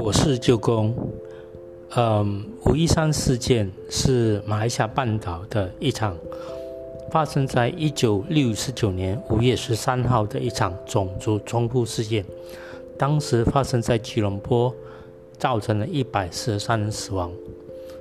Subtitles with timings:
[0.00, 0.94] 我是舅公。
[1.96, 6.16] 嗯，五一三事件是马来西亚半岛的一场
[7.10, 12.24] 发生在一九六九年五月十三号的一场种族冲突事件。
[12.98, 14.74] 当时发生在吉隆坡，
[15.38, 17.30] 造成了一百四十三人死亡。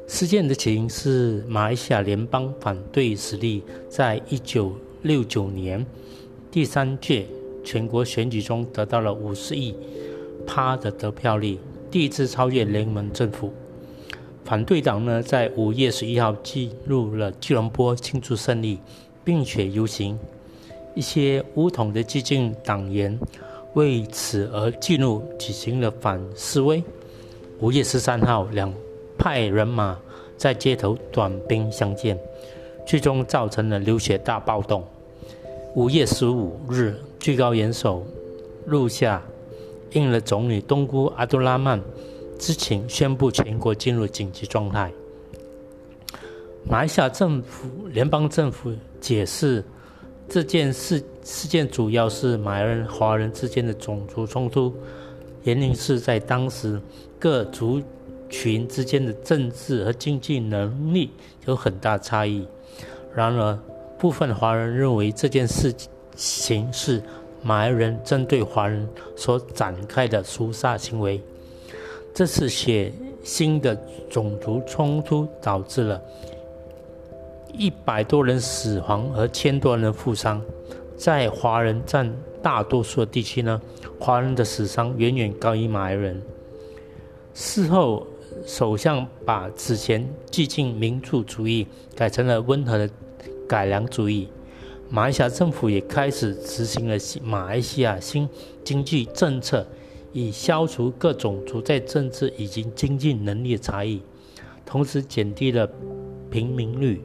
[0.07, 5.86] 事件的起因是马来西亚联邦反对势力在一九六九年
[6.54, 7.25] 第三届
[7.63, 9.75] 全国选举中得到了五十亿
[10.46, 11.57] 趴的得票率，
[11.89, 13.51] 第一次超越联盟政府。
[14.45, 18.78] 反对党呢，在五月十一号进入了吉隆坡庆祝胜利，
[19.23, 20.15] 并且游行。
[20.93, 23.20] 一些乌统的激进党员
[23.73, 26.83] 为此而进入，举行了反示威。
[27.61, 28.71] 五月十三号，两
[29.17, 30.00] 派人马
[30.37, 32.16] 在街头短兵相见，
[32.86, 34.83] 最终造成了流血大暴动。
[35.75, 38.05] 五月十五日，最高元首
[38.67, 39.19] 录下
[39.94, 41.81] 应了总理东姑阿杜拉曼。
[42.38, 44.92] 之请宣布全国进入紧急状态。
[46.70, 49.64] 马来西亚政府、联邦政府解释，
[50.30, 54.72] 这件事事件主要是马来人、华人之间的种族冲突，
[55.44, 56.80] 原因是在当时
[57.17, 57.81] 各族
[58.30, 61.09] 群之间的政治和经济能力
[61.48, 62.45] 有很大差异。
[63.16, 63.58] 然而，
[64.04, 65.73] 部分华人认为这件事
[66.14, 67.02] 情是
[67.42, 71.22] 马来人针对华人所展开的屠杀行为。
[72.14, 72.92] 这次血
[73.23, 73.73] 腥的
[74.10, 76.02] 种族冲突导致了
[77.54, 80.42] 一百多人死亡和千多人负伤，
[80.98, 83.62] 在华人占大多数的地区呢，
[83.98, 86.22] 华人的死伤远远高于马来人。
[87.34, 88.06] 事后，
[88.45, 92.90] 首相把此前激进民主主义改成了温和的
[93.47, 94.27] 改良主义。
[94.89, 98.27] 马来西亚政府也开始执行了马来西亚新
[98.63, 99.66] 经济政策。
[100.16, 103.99] 以消除各种族在政治以及经济能力的差异，
[104.64, 105.67] 同时减低了
[106.30, 107.02] 贫民率，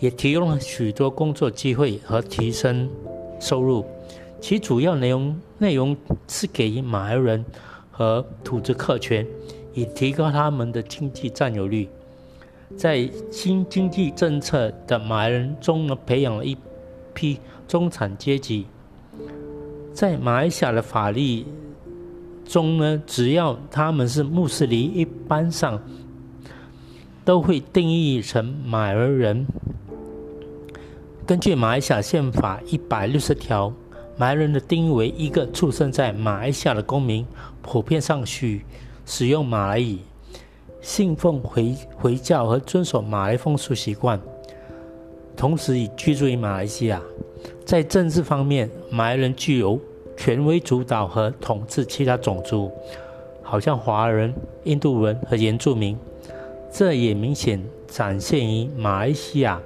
[0.00, 2.90] 也提供了许多工作机会和提升
[3.38, 3.86] 收入。
[4.40, 7.44] 其主要内容内容是给予马来人
[7.92, 9.24] 和土著客权，
[9.72, 11.88] 以提高他们的经济占有率。
[12.76, 16.56] 在新经济政策的马来人中呢，培养了一
[17.14, 18.66] 批中产阶级。
[19.92, 21.44] 在马来西亚的法律。
[22.44, 25.80] 中呢，只要他们是穆斯林，一般上
[27.24, 29.46] 都会定义成马来人。
[31.24, 33.72] 根据马来西亚宪法一百六十条，
[34.18, 37.24] 马来人的定义为一个出生在马来西亚的公民，
[37.62, 38.66] 普遍上需
[39.06, 39.98] 使用马来语，
[40.82, 44.20] 信奉回回教和遵守马来风俗习惯，
[45.34, 47.00] 同时已居住于马来西亚。
[47.64, 49.80] 在政治方面，马来人具有。
[50.14, 52.70] 权威主导和统治其他种族，
[53.42, 54.32] 好像华人、
[54.64, 55.98] 印度人和原住民，
[56.70, 59.60] 这也明显展现于马来西亚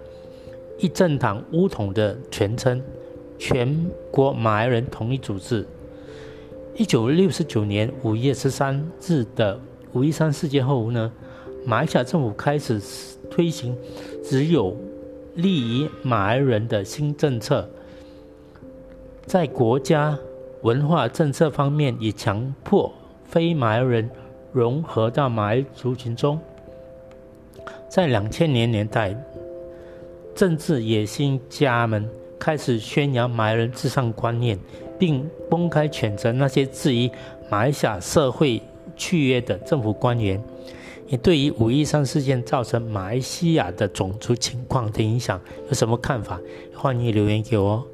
[0.78, 2.80] 一政党乌统的全称——
[3.36, 3.76] 全
[4.10, 5.66] 国马来人统一组织。
[6.76, 9.60] 一九六九年五月十三日的
[9.96, 11.10] 五一三事件后呢，
[11.64, 12.78] 马来西亚政府开始
[13.30, 13.74] 推行
[14.22, 14.76] 只有
[15.34, 17.68] 利于马来人的新政策，
[19.24, 20.18] 在国家。
[20.62, 22.92] 文化政策方面，也强迫
[23.24, 24.10] 非马来人
[24.52, 26.40] 融合到马来族群中。
[27.88, 29.14] 在两千年年代，
[30.34, 34.58] 政治野心家们开始宣扬马来人至上观念，
[34.98, 37.08] 并公开谴责那些质疑
[37.48, 38.60] 马来西亚社会
[38.96, 40.42] 契约的政府官员。
[41.08, 46.40] 你对于五一三事件造成马来西亚的种族情况的影响有什么看法？
[46.74, 47.86] 欢迎留言给我。